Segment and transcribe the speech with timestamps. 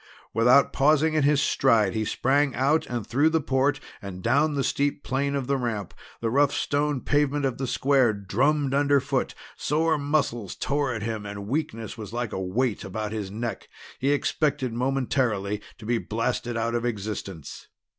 [0.33, 4.63] Without pausing in his stride he sprang out and through the port and down the
[4.63, 5.93] steep plane of the ramp.
[6.21, 11.45] The rough stone pavement of the square drummed underfoot; sore muscles tore at him, and
[11.47, 13.69] weakness was like a weight about his neck.
[13.99, 17.67] He expected momentarily to be blasted out of existence.